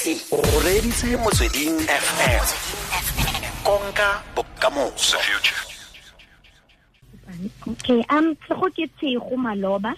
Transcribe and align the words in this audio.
motlhatlhaledi 0.00 0.20
o 0.32 0.60
reditse 0.64 1.16
motsweding 1.16 1.80
fm 1.86 2.44
konka 3.64 4.22
bokamoso. 4.34 5.18
Okay 7.66 8.04
um 8.10 8.34
tsego 8.34 8.70
ke 8.70 8.88
tshego 8.98 9.36
maloba. 9.36 9.94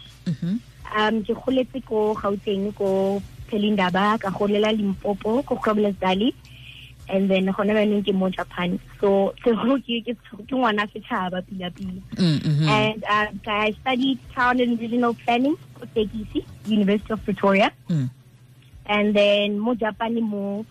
Um 0.99 1.23
ke 1.23 1.35
goletse 1.35 1.81
ko 1.87 2.15
gauteng 2.15 2.75
ko 2.75 3.23
pelindaba 3.51 4.19
ka 4.19 4.31
golela 4.31 4.73
limpopo 4.73 5.43
ko 5.43 5.55
groblersdal 5.57 6.01
valley 6.01 6.35
and 7.09 7.31
then 7.31 7.47
gona 7.47 7.75
baneng 7.75 8.05
ke 8.05 8.13
mo 8.13 8.29
japan. 8.29 8.79
So 9.01 9.35
tsego 9.45 9.79
ke 9.79 10.03
ke 10.05 10.17
ngwana 10.51 10.89
setšhaba 10.91 11.43
pila-pila. 11.47 12.03
And 12.19 13.05
uh, 13.05 13.27
i 13.47 13.73
studied 13.81 14.19
town 14.35 14.61
and 14.61 14.81
regional 14.81 15.15
planning 15.15 15.57
ko 15.79 15.87
tekisi 15.95 16.45
university 16.67 17.13
of 17.13 17.25
pretoria. 17.25 17.71
Mm. 17.89 18.11
And 18.87 19.15
then 19.15 19.59
mo 19.59 19.75
japan 19.75 20.21
mo 20.23 20.65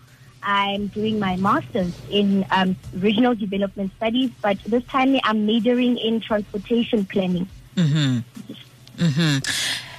I'm 0.44 0.88
doing 0.88 1.20
my 1.20 1.36
master's 1.38 1.94
in 2.09 2.45
um, 2.49 2.76
regional 2.98 3.36
development 3.36 3.91
studies, 3.98 4.31
but 4.41 4.58
this 4.66 4.84
time 4.86 5.16
I'm 5.23 5.45
majoring 5.45 5.98
in 5.98 6.20
transportation 6.20 7.05
planning. 7.05 7.48
Mhm. 7.76 8.23
Mhm. 8.98 9.41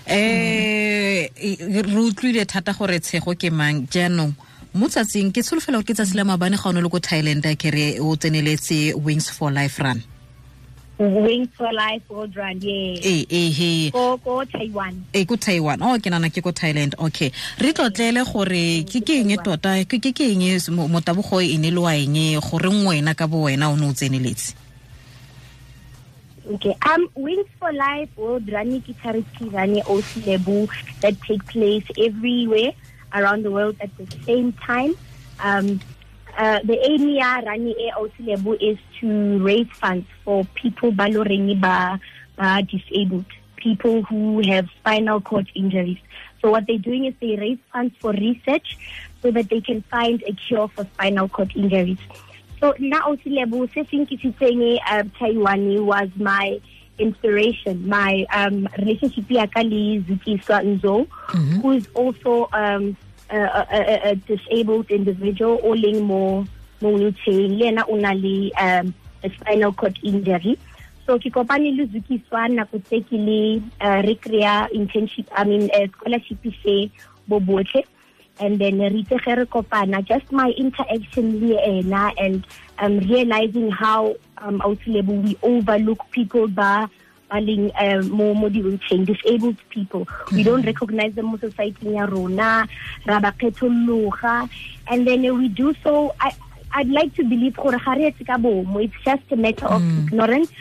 eh 0.06 1.28
re 1.38 1.82
utlwile 1.82 2.44
thata 2.44 2.72
gore 2.74 2.98
tshego 2.98 3.34
ke 3.38 3.52
mang 3.52 3.86
jaanong 3.86 4.34
mo 4.74 4.88
tsatsing 4.88 5.30
ke 5.30 5.40
tsholofela 5.46 5.78
gore 5.78 5.86
ke 5.86 5.94
tsatsi 5.94 6.18
la 6.18 6.24
mabane 6.24 6.58
ga 6.58 6.68
o 6.68 6.72
ne 6.72 6.82
le 6.82 6.90
ko 6.90 6.98
thailand 6.98 7.46
a 7.46 7.54
kere 7.54 8.00
o 8.02 8.16
tseneletse 8.16 8.94
wings 8.98 9.30
for 9.30 9.50
life 9.52 9.78
run 9.78 10.02
Wings 11.02 11.48
for 11.56 11.72
Life 11.72 12.02
World 12.08 12.36
Run, 12.36 12.60
yeah. 12.62 13.00
ee 13.02 13.50
he 13.50 13.90
Go, 13.90 14.16
go 14.18 14.44
Taiwan. 14.44 15.04
e 15.12 15.24
ko 15.24 15.34
taiwan 15.36 15.82
o 15.82 15.98
ke 15.98 16.10
nana 16.10 16.30
ke 16.30 16.42
ko 16.42 16.52
thailand 16.52 16.94
okay 16.98 17.32
re 17.58 17.72
tlotlele 17.72 18.22
gore 18.24 18.84
ke 18.86 19.02
ke 19.02 19.18
eng 19.18 19.34
tota 19.42 19.82
ke 19.84 19.98
ke 19.98 20.14
eng 20.30 20.44
mo- 20.76 20.86
motabogo 20.88 21.42
e 21.42 21.58
ne 21.58 21.70
le 21.70 21.80
wa 21.80 21.90
eng 21.90 22.38
goreng 22.40 22.86
wena 22.86 23.16
ka 23.16 23.26
bo 23.26 23.42
wena 23.50 23.72
o 23.72 23.76
ne 23.76 23.86
o 23.88 23.92
tseneletse 23.92 24.54
Okay. 26.54 26.74
Um, 26.90 27.08
Wings 27.14 27.46
for 27.58 27.72
Life 27.72 28.10
World 28.16 28.50
Run 28.50 28.72
is 28.72 28.82
charity 29.00 29.44
run 29.48 29.78
OC 29.86 30.26
Lebu 30.26 30.68
that 31.00 31.14
take 31.22 31.46
place 31.46 31.84
everywhere 31.96 32.72
around 33.14 33.44
the 33.44 33.50
world 33.50 33.76
at 33.80 33.90
the 33.96 34.06
same 34.26 34.52
time. 34.54 34.94
Um, 35.38 35.78
uh, 36.36 36.60
the 36.64 36.78
aim 36.90 37.08
ya 37.08 37.40
rani 37.44 37.72
e 37.72 37.92
OC 37.96 38.12
Lebu 38.20 38.56
is 38.60 38.78
to 39.00 39.38
raise 39.44 39.68
funds 39.74 40.06
for 40.24 40.44
people 40.54 40.92
balorengi 40.92 41.60
ba, 41.60 42.00
ba 42.36 42.62
disabled, 42.62 43.26
people 43.56 44.02
who 44.02 44.40
have 44.48 44.68
spinal 44.80 45.20
cord 45.20 45.48
injuries. 45.54 45.98
So 46.40 46.50
what 46.50 46.66
they're 46.66 46.78
doing 46.78 47.04
is 47.04 47.14
they 47.20 47.36
raise 47.36 47.58
funds 47.72 47.94
for 48.00 48.12
research 48.12 48.76
so 49.22 49.30
that 49.30 49.48
they 49.48 49.60
can 49.60 49.82
find 49.82 50.22
a 50.26 50.32
cure 50.32 50.68
for 50.68 50.84
spinal 50.94 51.28
cord 51.28 51.52
injuries. 51.54 51.98
So 52.60 52.74
now 52.78 53.12
Osilebo 53.12 53.68
Sesing 53.72 54.78
uh, 54.86 55.02
Taiwan 55.18 55.86
was 55.86 56.08
my 56.16 56.60
inspiration, 56.98 57.88
my 57.88 58.24
um, 58.32 58.68
relationship 58.78 59.28
with 59.28 59.42
Akali 59.42 60.04
Zuki 60.08 60.42
Nzo, 60.42 61.08
who 61.60 61.70
is 61.72 61.88
also 61.94 62.48
um, 62.52 62.96
a, 63.36 63.66
a, 63.70 64.10
a, 64.10 64.14
disabled 64.16 64.90
individual, 64.90 65.58
oling 65.64 66.02
mo 66.02 66.44
mo 66.80 66.88
wheelchair, 66.90 67.48
lena 67.48 67.84
unali 67.86 68.50
um, 68.60 68.94
a 69.24 69.30
spinal 69.30 69.72
cord 69.72 69.98
injury. 70.02 70.58
So 71.06 71.18
ke 71.18 71.32
kopane 71.32 71.74
le 71.76 71.86
Zuki 71.88 72.22
Swan 72.28 72.56
na 72.56 72.64
kutse 72.64 73.02
ke 73.08 73.16
le 73.16 73.62
uh, 73.80 74.02
re 74.04 74.14
kry-a 74.14 74.68
internship, 74.74 75.26
I 75.34 75.44
mean 75.44 75.70
uh, 75.74 75.86
scholarship 75.96 76.38
se 76.62 76.90
bo 77.26 77.40
and 78.40 78.58
then 78.58 78.78
re 78.78 79.04
itse 79.04 79.18
ge 79.18 80.06
just 80.06 80.32
my 80.32 80.50
interaction 80.56 81.40
le 81.40 81.58
ena 81.62 82.12
and 82.18 82.46
um, 82.78 82.98
realizing 83.00 83.70
how 83.70 84.14
um, 84.38 84.60
Ausilebo 84.60 85.22
we 85.22 85.36
overlook 85.42 86.00
people 86.10 86.48
ba 86.48 86.90
ba 87.32 87.40
leng 87.40 87.72
um, 87.72 88.02
mo 88.12 88.34
mo 88.36 88.52
di-wheelchair 88.52 89.08
disabled 89.08 89.56
people. 89.72 90.04
We 90.04 90.12
mm-hmm. 90.12 90.42
don't 90.44 90.66
recognize 90.68 91.16
them 91.16 91.32
mo 91.32 91.40
society 91.40 91.96
ya 91.96 92.04
rona 92.04 92.68
ra 93.08 93.16
ba 93.24 93.32
kgethologa 93.32 94.48
and 94.92 95.08
then 95.08 95.24
we 95.24 95.48
do 95.48 95.72
so 95.80 96.12
I, 96.20 96.36
I'd 96.76 96.92
like 96.92 97.16
to 97.16 97.24
believe 97.24 97.56
gore 97.56 97.80
ga 97.80 97.96
re 97.96 98.12
etse 98.12 98.28
ka 98.28 98.36
bomo. 98.36 98.84
It's 98.84 99.00
just 99.00 99.24
a 99.32 99.36
matter 99.36 99.64
of 99.64 99.80
mm. 99.80 100.12
ignorance 100.12 100.52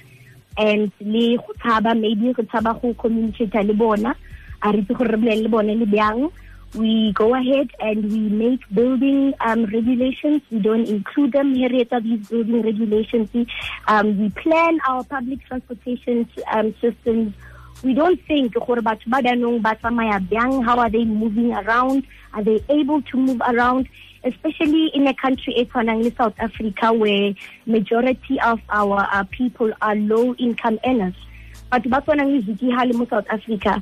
and 0.56 0.92
le 1.04 1.36
go 1.44 1.52
tshaba 1.60 1.92
maybe 1.92 2.32
go 2.32 2.44
tshaba 2.48 2.80
go 2.80 2.96
communicate 2.96 3.68
le 3.68 3.76
bona. 3.76 4.16
A 4.64 4.72
re 4.72 4.80
itse 4.80 4.96
gore 4.96 5.12
re 5.12 5.20
bolele 5.20 5.44
le 5.44 5.50
bone 5.52 5.76
le 5.76 5.86
bjang 5.86 6.32
we 6.74 7.12
go 7.14 7.36
ahead 7.36 7.70
and 7.80 8.12
we 8.12 8.30
make 8.30 8.62
building 8.74 9.34
um, 9.42 9.66
regulations. 9.66 10.42
We 10.50 10.60
don't 10.60 10.88
include 10.88 11.34
them 11.34 11.54
here 11.54 11.70
at 11.92 12.04
these 12.04 12.28
building 12.28 12.62
regulations. 12.62 13.30
We, 13.34 13.48
um, 13.88 14.18
we 14.18 14.30
plan 14.30 14.80
our 14.88 15.04
public 15.04 15.46
transportation 15.46 16.30
um, 16.52 16.74
systems. 16.80 17.34
We 17.84 17.94
don't 17.94 18.22
think 18.26 18.56
how 20.62 20.80
are 20.80 20.90
they 20.90 21.04
moving 21.04 21.54
around? 21.54 22.06
Are 22.34 22.44
they 22.44 22.64
able 22.70 23.02
to 23.02 23.18
move 23.18 23.42
around? 23.46 23.90
Especially 24.24 24.92
in 24.94 25.08
a 25.08 25.16
country 25.16 25.54
e 25.58 25.66
le 26.04 26.12
South 26.12 26.36
Africa 26.38 26.94
where 26.94 27.34
majority 27.66 28.40
of 28.40 28.62
our 28.70 29.08
uh, 29.12 29.24
people 29.32 29.74
are 29.82 29.96
low 29.96 30.36
income 30.36 30.80
earners. 30.86 31.16
But 31.72 31.90
South 33.10 33.26
Africa 33.30 33.82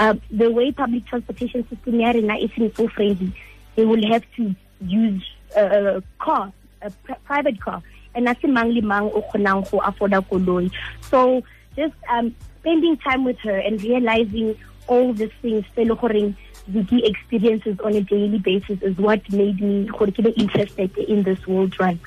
uh, 0.00 0.14
the 0.30 0.50
way 0.50 0.72
public 0.72 1.06
transportation 1.06 1.68
system 1.68 2.00
here 2.00 2.16
in 2.16 2.30
isn't 2.30 2.76
so 2.76 2.88
friendly, 2.88 3.32
they 3.76 3.84
will 3.84 4.04
have 4.10 4.24
to 4.36 4.54
use 4.80 5.22
a, 5.54 5.96
a 5.96 6.02
car, 6.18 6.52
a 6.80 6.90
pri 6.90 7.14
private 7.26 7.60
car. 7.60 7.82
And 8.14 8.26
that's 8.26 8.42
mang 8.42 8.72
li 8.72 8.80
mang 8.80 9.10
o 9.12 9.22
kgonang 9.22 9.70
go 9.70 9.78
afford 9.78 10.14
a 10.14 10.22
koloi. 10.22 10.72
So 11.02 11.44
just 11.76 11.94
um, 12.08 12.34
spending 12.60 12.96
time 12.96 13.24
with 13.24 13.38
her 13.40 13.56
and 13.56 13.80
realizing 13.82 14.56
all 14.88 15.12
these 15.12 15.30
things, 15.42 15.64
felo 15.76 15.96
goreng 16.00 16.34
Ziggy 16.70 17.04
experiences 17.04 17.78
on 17.80 17.94
a 17.94 18.00
daily 18.00 18.38
basis 18.38 18.80
is 18.82 18.96
what 18.96 19.20
made 19.32 19.60
me 19.60 19.86
gore 19.86 20.08
interested 20.36 20.96
in 20.96 21.22
this 21.24 21.46
world 21.46 21.78
run. 21.78 22.00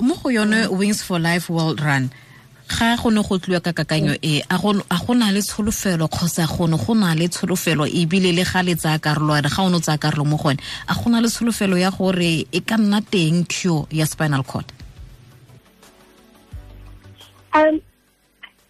mo 0.00 0.14
go 0.22 0.28
yone 0.30 0.76
wings 0.76 1.02
for 1.02 1.18
life 1.18 1.50
world 1.50 1.80
run 1.80 2.10
ga 2.74 2.96
go 2.96 3.10
ne 3.10 3.22
go 3.22 3.38
ka 3.38 3.72
kakanyo 3.72 4.14
e 4.22 4.42
a 4.50 4.56
le 5.32 5.40
tsholofelo 5.40 6.08
kgotsa 6.08 6.46
go 6.46 6.66
ne 6.66 6.76
go 6.76 6.94
na 6.94 7.14
le 7.14 7.28
tsholofelo 7.28 7.86
ebile 7.86 8.34
le 8.34 8.44
ga 8.44 8.62
le 8.62 8.74
tsaya 8.74 8.98
ga 8.98 9.62
o 9.62 9.68
ne 9.68 9.76
o 9.76 9.80
tsaya 9.80 9.98
karolo 9.98 10.24
mo 10.24 10.36
gone 10.36 10.58
a 10.88 11.20
le 11.20 11.28
tsholofelo 11.28 11.78
ya 11.78 11.90
gore 11.90 12.46
e 12.50 12.60
ka 12.60 12.76
nna 12.76 13.00
teng 13.00 13.46
cure 13.46 13.86
ya 13.90 14.04
spinal 14.06 14.42
cord? 14.42 14.66
Um, 17.54 17.80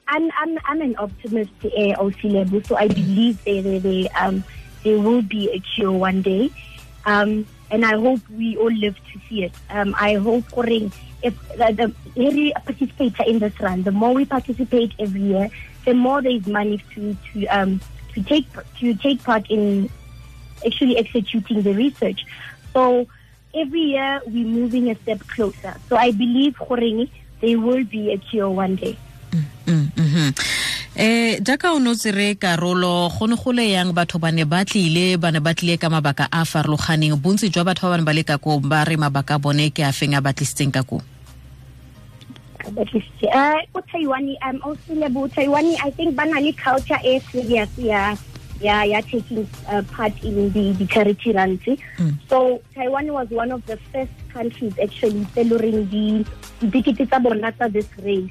I'm 0.09 0.31
I'm 0.37 0.59
I'm 0.65 0.81
an 0.83 0.97
optimist, 0.99 1.53
Osilebu, 1.97 2.67
so 2.67 2.77
I 2.77 2.89
believe 2.89 3.43
they, 3.45 3.61
they 3.79 4.09
um 4.21 4.45
there 4.83 4.99
will 4.99 5.23
be 5.23 5.49
a 5.51 5.59
cure 5.61 5.93
one 5.93 6.21
day, 6.21 6.51
um, 7.07 7.47
and 7.75 7.85
I 7.85 7.97
hope 7.99 8.21
we 8.31 8.57
all 8.57 8.71
live 8.71 8.95
to 9.13 9.21
see 9.29 9.43
it. 9.43 9.53
Um, 9.69 9.97
I 9.99 10.15
hope 10.15 10.49
Koring, 10.53 10.93
if 11.23 11.35
the, 11.59 11.93
the 12.15 12.25
every 12.25 12.53
participator 12.55 13.25
in 13.25 13.41
this 13.41 13.59
run, 13.59 13.83
the 13.83 13.91
more 13.91 14.15
we 14.15 14.25
participate 14.25 14.93
every 15.01 15.23
year, 15.23 15.51
the 15.85 15.93
more 15.93 16.23
there 16.23 16.31
is 16.31 16.47
money 16.47 16.81
to 16.95 17.17
to 17.33 17.47
um 17.49 17.81
to 18.15 18.23
take 18.23 18.47
to 18.79 18.95
take 18.95 19.25
part 19.25 19.51
in 19.51 19.91
actually 20.65 20.97
executing 20.97 21.63
the 21.63 21.75
research. 21.75 22.25
So 22.73 23.09
every 23.53 23.81
year 23.81 24.21
we're 24.25 24.47
moving 24.47 24.91
a 24.91 24.95
step 24.95 25.27
closer. 25.27 25.75
So 25.89 25.97
I 25.97 26.13
believe 26.13 26.57
Koring, 26.57 27.11
there 27.41 27.59
will 27.59 27.83
be 27.83 28.13
a 28.13 28.19
cure 28.19 28.51
one 28.51 28.77
day. 28.77 28.97
Eh 30.95 31.43
jaaka 31.43 31.75
o 31.75 31.79
notse 31.83 32.15
re 32.15 32.39
karolo 32.39 33.11
go 33.11 33.27
ne 33.27 33.35
go 33.35 33.51
le 33.51 33.67
yang 33.67 33.91
batho 33.91 34.21
ba 34.23 34.31
ne 34.31 34.45
ba 34.45 34.63
tlile 34.65 35.19
ba 35.19 35.33
ne 35.35 35.41
ba 35.43 35.51
tlile 35.51 35.75
ka 35.75 35.91
mabaka 35.91 36.31
a 36.31 36.43
a 36.43 36.45
farologaneng 36.47 37.19
bontsi 37.19 37.51
jwa 37.51 37.67
batho 37.67 37.91
ba 37.91 37.95
ba 37.95 37.99
ne 37.99 38.05
ba 38.07 38.15
le 38.15 38.23
ka 38.23 38.39
koo 38.39 38.63
ba 38.63 38.87
re 38.87 38.95
mabaka 38.95 39.43
bone 39.43 39.75
ke 39.75 39.83
a 39.83 39.91
feng 39.91 40.15
a 40.15 40.23
ba 40.23 40.31
tlisitseng 40.31 40.71
ka 40.71 40.87
koo 40.87 41.03
Taiwan, 43.93 44.37
um, 44.43 44.77
Lebu, 44.89 45.29
Taiwan, 45.35 45.67
I 45.85 45.91
think 45.91 46.17
banali 46.17 46.57
culture 46.57 46.99
e 47.05 47.21
serious, 47.31 47.69
ya 47.79 48.17
taking 49.03 49.47
uh, 49.69 49.83
part 49.93 50.13
in 50.25 50.51
the, 50.53 50.73
the 50.73 50.87
charity 50.87 51.33
runs. 51.33 51.61
Mm. 51.61 52.19
So 52.29 52.63
Taiwan 52.75 53.13
was 53.13 53.29
one 53.29 53.53
of 53.53 53.67
the 53.67 53.77
first 53.93 54.13
countries 54.31 54.73
actually 54.83 55.25
tse 55.35 55.45
the 55.45 56.25
the 56.61 56.71
dikete 56.71 57.07
tsa 57.07 57.21
bona 57.21 57.53
tsa 57.53 57.69
this 57.69 57.89
race. 58.03 58.31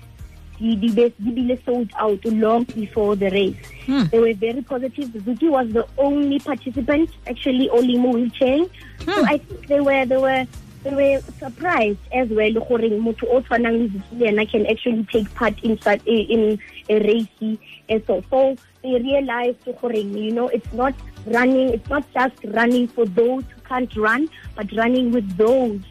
The, 0.64 0.76
the, 0.76 0.90
best- 0.98 1.20
the 1.20 1.32
bile 1.38 1.58
sold 1.66 1.92
out 2.00 2.24
long 2.26 2.64
before 2.64 3.16
the 3.18 3.30
race. 3.32 3.58
Hmm. 3.86 4.04
They 4.12 4.20
were 4.20 4.34
very 4.34 4.62
positive. 4.62 5.10
Zuki 5.10 5.50
was 5.50 5.68
the 5.74 5.86
only 5.98 6.40
participant 6.40 7.10
actually 7.28 7.70
only 7.70 7.98
mo 7.98 8.12
wheelchair. 8.12 8.60
So 9.04 9.26
I 9.26 9.40
think 9.40 9.68
they 9.68 9.82
were 9.82 10.06
they 10.06 10.18
were 10.26 10.46
they 10.84 10.96
were 11.00 11.20
surprised 11.40 12.00
as 12.14 12.30
well 12.30 12.54
gore 12.70 12.90
motho 13.08 13.28
o 13.38 13.42
tshwanang 13.42 13.78
le 13.82 14.32
Zuki 14.32 14.52
can 14.52 14.66
actually 14.76 15.04
take 15.12 15.34
part 15.36 15.60
in 15.64 15.80
such 15.82 16.02
in 16.06 16.58
a 16.90 17.00
race 17.10 17.58
and 17.90 18.04
so 18.08 18.24
so 18.30 18.56
they 18.84 18.94
realized 19.10 19.60
gore 19.82 19.94
you 19.94 20.32
know 20.32 20.48
it's 20.48 20.72
not 20.72 20.94
running. 21.26 21.70
It's 21.70 21.90
not 21.90 22.06
just 22.14 22.36
running 22.46 22.88
for 22.88 23.06
those 23.06 23.44
who 23.44 23.62
can't 23.68 23.96
run, 23.96 24.30
but 24.56 24.72
running 24.74 25.12
with 25.12 25.38
those 25.38 25.82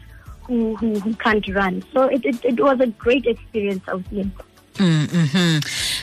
who 0.43 0.75
who, 0.75 0.99
who 0.99 1.13
can't 1.15 1.47
run. 1.49 1.83
So 1.93 2.03
it, 2.03 2.25
it 2.25 2.43
it 2.43 2.59
was 2.59 2.79
a 2.79 2.87
great 2.87 3.25
experience. 3.25 3.83
I 3.87 3.95
was 3.95 4.03
-hmm. 4.79 5.59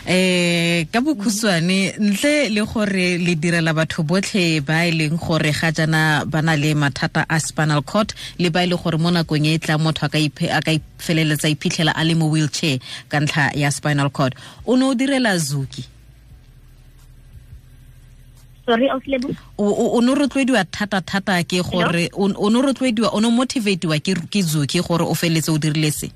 eh 0.06 0.86
ka 0.92 1.00
bokhutswane 1.00 1.94
ntle 1.98 2.48
le 2.54 2.62
gore 2.64 3.18
le 3.18 3.34
direla 3.34 3.72
batho 3.74 4.02
botlhe 4.02 4.60
ba 4.60 4.86
e 4.86 4.90
leng 4.92 5.18
gore 5.18 5.52
ga 5.52 5.70
jana 5.72 6.24
ba 6.24 6.42
na 6.42 6.54
le 6.56 6.74
mathata 6.74 7.26
a 7.28 7.40
spinal 7.40 7.82
cord 7.82 8.14
le 8.38 8.50
ba 8.50 8.62
e 8.64 8.66
le 8.70 8.76
gore 8.76 8.98
mo 8.98 9.10
nakong 9.10 9.46
e 9.46 9.58
tla 9.58 9.78
motho 9.78 10.06
a 10.06 10.08
ka 10.08 10.72
feleletsa 10.98 11.48
iphitlhela 11.48 11.92
a 11.96 12.02
le 12.04 12.14
mo 12.14 12.26
wheelchair 12.30 12.78
ka 13.08 13.20
ntlha 13.20 13.50
ya 13.54 13.70
spinal 13.70 14.10
cord. 14.10 14.34
O 14.66 14.76
ne 14.76 14.84
o 14.84 14.94
direla 14.94 15.38
zuki 15.38 15.84
o 19.58 20.00
ne 20.00 20.14
rotloediwa 20.14 20.64
thata-thata 20.64 21.42
ke 21.44 21.62
gore 21.62 22.10
o 22.14 22.50
ne 22.50 22.62
rotloediwa 22.62 23.10
o 23.12 23.20
ne 23.20 23.28
motivatiwa 23.28 23.98
ke 23.98 24.42
zuki 24.42 24.80
gore 24.80 25.04
o 25.04 25.14
feleletse 25.14 25.50
o 25.50 25.58
dirile 25.58 25.90
se 25.90 26.10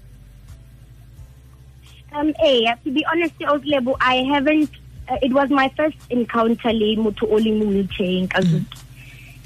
Um, 2.15 2.33
hey, 2.39 2.73
to 2.85 2.91
be 2.93 3.05
honest, 3.07 3.35
I 3.41 4.17
haven't. 4.31 4.71
Uh, 5.09 5.19
it 5.21 5.33
was 5.33 5.51
my 5.51 5.69
first 5.77 5.97
encounter 6.11 6.73
le 6.73 6.97
motho 6.97 7.25
o 7.25 7.37
leng 7.37 7.67
wheelchair 7.67 8.07
in 8.07 8.29
Kazuki, 8.29 8.83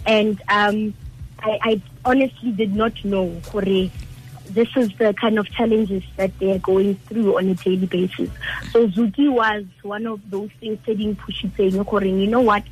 and 0.07 0.41
um, 0.49 0.95
I, 1.41 1.59
I 1.63 1.83
honestly 2.05 2.53
did 2.53 2.75
not 2.75 3.05
know 3.05 3.41
Kore, 3.47 3.91
this 4.51 4.69
is 4.77 4.91
the 4.99 5.15
kind 5.15 5.39
of 5.39 5.49
challenges 5.51 6.03
that 6.17 6.39
they 6.39 6.53
are 6.53 6.59
going 6.59 6.97
through 7.07 7.39
on 7.39 7.49
a 7.49 7.55
daily 7.55 7.87
basis. 7.87 8.31
So 8.71 8.87
Zuki 8.89 9.31
was 9.31 9.65
one 9.83 10.07
of 10.07 10.21
those 10.31 10.51
things 10.61 10.79
saying 10.87 11.17
pushing 11.17 11.53
saying, 11.57 11.73
you 11.73 12.27
know 12.27 12.41
what, 12.41 12.65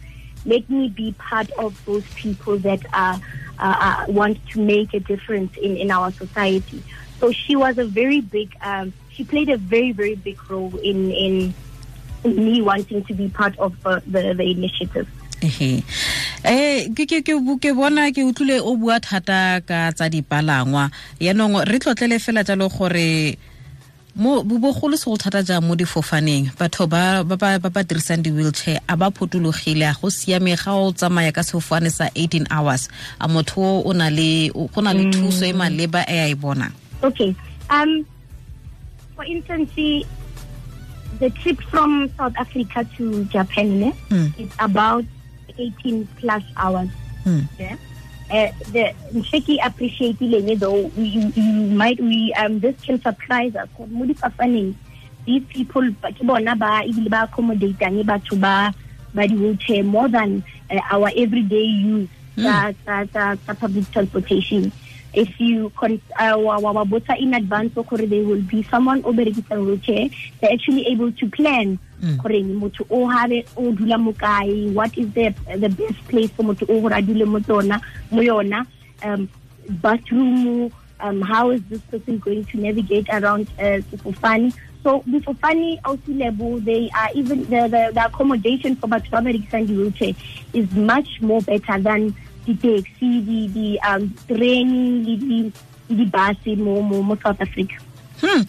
let 0.44 0.68
me 0.70 0.88
be 0.88 1.12
part 1.12 1.50
of 1.52 1.82
those 1.86 2.04
people 2.14 2.58
that 2.58 2.84
are, 2.92 3.20
uh, 3.58 4.04
uh, 4.08 4.12
want 4.12 4.38
to 4.50 4.60
make 4.60 4.94
a 4.94 5.00
difference 5.00 5.56
in, 5.56 5.76
in 5.76 5.90
our 5.90 6.12
society. 6.12 6.82
So 7.20 7.32
she 7.32 7.56
was 7.56 7.78
a 7.78 7.84
very 7.84 8.20
big 8.20 8.54
um, 8.60 8.92
she 9.16 9.24
played 9.24 9.48
a 9.48 9.56
very 9.56 9.92
very 9.92 10.14
big 10.14 10.38
role 10.50 10.76
in 10.84 11.10
in, 11.10 11.54
in 12.24 12.36
me 12.36 12.60
wanting 12.60 13.04
to 13.04 13.14
be 13.14 13.28
part 13.28 13.58
of 13.58 13.74
uh, 13.86 14.00
the 14.06 14.34
the 14.34 14.44
initiative. 14.44 15.08
Ehe. 15.40 15.84
Eh 16.44 16.88
ke 16.92 17.08
ke 17.08 17.20
ke 17.24 17.70
bona 17.72 18.12
ke 18.12 18.20
utlwile 18.24 18.60
o 18.60 18.76
bua 18.76 19.00
thata 19.00 19.60
ka 19.64 19.92
tsa 19.92 20.08
dipalangwa. 20.12 20.92
Yaanong 21.20 21.64
re 21.64 21.78
tlotlele 21.80 22.20
fela 22.20 22.44
jalo 22.44 22.68
gore 22.68 23.36
mo 24.16 24.40
bogolo 24.44 24.96
segolo 24.96 25.16
thata 25.20 25.44
jang 25.44 25.64
mo 25.64 25.76
difofaneng. 25.76 26.52
Batho 26.56 26.88
ba 26.88 27.24
ba 27.24 27.36
ba 27.36 27.80
dirisang 27.84 28.24
di-wheelchair 28.24 28.80
a 28.88 28.96
ba 28.96 29.08
photologile 29.12 29.88
a 29.88 29.96
go 29.96 30.08
siame 30.08 30.56
ga 30.56 30.72
o 30.72 30.92
tsamaya 30.92 31.32
ka 31.32 31.40
sefofane 31.40 31.92
sa 31.92 32.08
18 32.16 32.48
hours. 32.52 32.88
A 33.20 33.28
motho 33.28 33.84
o 33.84 33.92
na 33.92 34.08
le 34.08 34.48
go 34.52 34.80
na 34.80 34.92
le 34.92 35.08
thuso 35.12 35.44
e 35.44 35.52
maleba 35.52 36.04
e 36.08 36.16
a 36.16 36.28
e 36.32 36.36
bonang 36.36 36.72
okay 37.06 37.34
um 37.70 38.06
for 39.16 39.24
instance, 39.24 39.72
the 41.18 41.30
trip 41.30 41.60
from 41.62 42.12
South 42.16 42.34
Africa 42.36 42.86
to 42.96 43.24
Japan 43.24 43.92
mm. 44.10 44.38
is 44.38 44.50
about 44.60 45.04
18 45.58 46.06
plus 46.20 46.42
hours. 46.56 46.90
Mm. 47.24 47.48
Yeah. 47.58 47.76
Uh, 48.30 48.52
the 48.72 48.92
Nsheki 49.14 49.64
appreciating 49.64 50.58
though 50.58 50.90
you, 50.96 51.32
you 51.34 51.52
might 51.74 51.98
we 52.00 52.34
um 52.34 52.58
this 52.58 52.74
can 52.82 53.00
surprise 53.00 53.54
us 53.54 53.68
these 55.24 55.44
people 55.48 55.88
ba 56.02 56.10
ba 56.58 56.82
ibile 56.82 57.08
ba 57.08 57.30
ba 58.36 58.74
wheelchair 59.30 59.84
more 59.84 60.08
than 60.08 60.42
uh, 60.70 60.80
our 60.90 61.08
everyday 61.16 61.62
use 61.62 62.08
mm. 62.36 62.42
public 63.54 63.88
transportation 63.92 64.72
if 65.16 65.40
you 65.40 65.72
uh, 65.80 66.36
wa 66.36 66.84
in 67.18 67.34
advance 67.34 67.72
gore 67.74 68.06
there 68.06 68.22
will 68.22 68.42
be 68.42 68.62
someone 68.64 69.02
o 69.04 69.12
berekisang 69.12 69.64
wheelchair 69.66 70.08
they're 70.40 70.52
actually 70.52 70.86
able 70.86 71.10
to 71.12 71.28
plan 71.30 71.78
gore 72.22 72.40
motho 72.44 72.86
o 72.90 73.08
have 73.08 73.32
o 73.56 73.72
dula 73.72 73.98
mo 73.98 74.12
kae 74.12 74.70
what 74.74 74.96
is 74.98 75.10
the 75.14 75.32
the 75.56 75.70
best 75.70 75.98
place 76.08 76.30
for 76.30 76.44
motho 76.44 76.68
o 76.68 76.80
gore 76.80 76.92
a 76.92 77.02
dule 77.02 77.24
mo 77.24 77.40
tsona 77.40 77.80
mo 78.10 78.20
yona 78.20 78.66
um 79.02 79.28
bathroom 79.80 80.70
um 81.00 81.20
how 81.22 81.50
is 81.50 81.62
this 81.70 81.80
person 81.90 82.18
going 82.18 82.44
to 82.44 82.58
navigate 82.58 83.08
around 83.10 83.48
uh, 83.58 83.80
Sefofane? 83.88 84.52
So 84.82 85.00
Sefofane 85.00 85.80
also 85.84 86.12
level 86.12 86.60
they 86.60 86.90
are 86.94 87.10
even 87.14 87.40
the, 87.44 87.62
the, 87.68 87.90
the 87.92 88.04
accommodation 88.06 88.76
for 88.76 88.86
batho 88.88 89.10
ba 89.10 89.24
berekisang 89.24 89.68
wheelchair 89.68 90.14
is 90.52 90.70
much 90.72 91.20
more 91.20 91.40
better 91.40 91.78
than 91.80 92.14
di-taxi 92.46 93.10
di 93.26 93.40
di 93.50 93.68
um 93.82 94.02
train 94.30 94.68
le 95.02 95.14
di 95.18 95.38
di-bus 95.90 96.40
mo 96.56 96.80
mo 96.80 97.02
mo 97.02 97.14
South 97.22 97.42
Africa. 97.42 97.76
Hmm. 98.16 98.42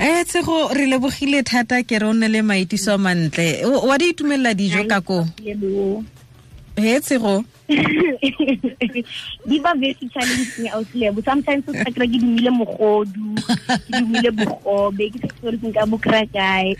eh 0.00 0.24
tsego 0.24 0.72
re 0.72 0.88
lebogile 0.88 1.44
thata 1.44 1.84
ke 1.84 2.00
re 2.00 2.06
o 2.06 2.12
nne 2.16 2.28
le 2.32 2.40
maitiso 2.40 2.96
mantle. 2.96 3.66
Wa 3.66 3.98
di 4.00 4.14
itumelela 4.14 4.54
dijo 4.54 4.80
ka 4.88 5.04
ko? 5.04 5.26
he 6.76 7.00
tsego 7.00 7.44
di 9.48 9.56
ba 9.60 9.72
very 9.76 9.96
challenging 10.12 10.68
out 10.72 10.88
lebo 10.92 11.20
sometimes 11.24 11.64
o 11.68 11.72
tsakra 11.72 12.04
ke 12.04 12.16
dumile 12.20 12.50
mogodu 12.52 13.28
ke 13.64 13.90
dumile 13.96 14.30
bogobe 14.36 15.08
ke 15.12 15.18
sore 15.40 15.56
gore 15.56 15.72
nka 15.72 15.84
bokra 15.88 16.20
kae. 16.28 16.76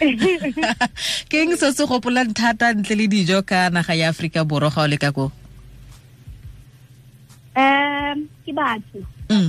Ke 1.32 1.44
eng 1.44 1.56
se 1.56 1.72
se 1.72 1.84
gopolang 1.88 2.32
thata 2.36 2.72
ntle 2.76 2.94
le 2.98 3.06
dijo 3.08 3.40
ka 3.40 3.72
naga 3.72 3.96
ya 3.96 4.12
aforika 4.12 4.44
borwa 4.44 4.68
ga 4.68 4.84
o 4.84 4.88
le 4.88 5.00
ka 5.00 5.12
ko 5.16 5.32
um 7.56 8.28
ke 8.44 8.52
batho. 8.54 9.04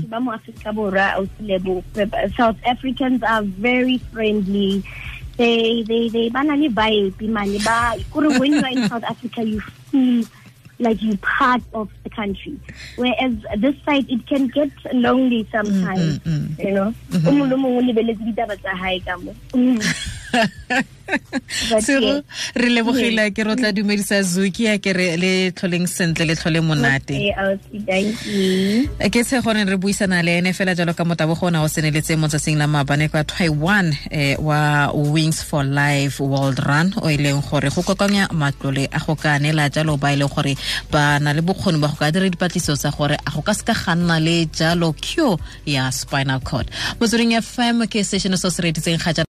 Ba 0.08 0.20
mo 0.20 0.32
Afrika 0.32 0.72
Borwa 0.74 1.28
South 2.36 2.58
Africans 2.66 3.24
are 3.24 3.44
very 3.44 3.98
friendly. 4.12 4.84
They 5.38 5.84
they 5.84 6.10
they 6.10 6.30
bana 6.30 6.56
le 6.56 6.70
vibe 6.70 7.22
mane. 7.28 7.60
Ba 7.64 7.96
kore 8.12 8.38
when 8.40 8.54
you 8.54 8.62
are 8.62 8.70
in 8.72 8.88
South 8.88 9.04
Africa 9.04 9.44
you 9.44 9.60
feel 9.92 10.26
like 10.80 11.02
you're 11.02 11.18
part 11.18 11.62
of 11.74 11.90
the 12.04 12.10
country. 12.10 12.60
Whereas 12.96 13.34
this 13.58 13.76
side 13.86 14.10
it 14.10 14.28
can 14.28 14.48
get 14.48 14.70
lonely 14.94 15.48
sometimes 15.52 16.20
mm, 16.20 16.28
mm, 16.28 16.48
mm. 16.48 16.64
you 16.64 16.72
know? 16.72 16.94
O 17.14 17.32
mongwe 17.58 17.94
o 21.72 21.82
sego 21.82 22.24
re 22.56 22.70
lebogile 22.70 23.32
ke 23.32 23.44
rotla 23.44 23.72
dumedisa 23.72 24.22
zuki 24.24 24.64
ya 24.66 24.78
ke 24.78 24.94
re 24.94 25.18
le 25.18 25.52
tlholeng 25.52 25.88
sentle 25.88 26.26
le 26.26 26.36
tlhole 26.36 26.62
monate. 26.62 27.14
Ke 29.14 29.22
tshe 29.24 29.42
gone 29.44 29.66
re 29.68 29.78
buisana 29.78 30.24
le 30.24 30.38
ene 30.40 30.54
fela 30.54 30.76
jalo 30.76 30.94
ka 30.96 31.04
motabogo 31.06 31.48
ona 31.48 31.62
o 31.64 31.68
seneletse 31.68 32.18
mo 32.18 32.28
tsatsing 32.28 32.58
la 32.58 32.68
maabane 32.68 33.10
kwa 33.12 33.24
taiwan 33.24 33.94
eh, 34.12 34.36
wa 34.40 34.92
wings 34.94 35.44
for 35.44 35.64
life 35.64 36.20
world 36.20 36.60
run 36.60 36.94
o 37.02 37.10
e 37.10 37.18
leng 37.18 37.42
gore 37.50 37.70
go 37.70 37.82
kokanya 37.84 38.28
matlole 38.32 38.88
a 38.92 39.00
go 39.00 39.16
ka 39.16 39.38
neela 39.40 39.70
jalo 39.70 39.98
ba 40.00 40.14
e 40.14 40.18
leng 40.18 40.30
gore 40.34 40.56
ba 40.92 41.20
na 41.20 41.34
le 41.34 41.42
bokgoni 41.42 41.80
ba 41.80 41.88
go 41.88 41.96
ka 42.00 42.12
dira 42.12 42.30
dipatliso 42.30 42.76
tsa 42.76 42.92
gore 42.92 43.16
a 43.16 43.30
go 43.32 43.42
ka 43.42 43.54
seka 43.54 43.74
ga 43.74 43.96
nna 43.96 44.20
le 44.20 44.46
jalo 44.50 44.94
cure 44.98 45.38
ya 45.66 45.90
spinal 45.92 46.40
cord. 46.40 46.70
Motsweding 47.00 47.38
fm 47.42 47.86
ke 47.88 48.04
session 48.04 48.38
se 48.38 48.50
se 48.50 48.62
reditseng 48.62 48.98
ga 48.98 49.14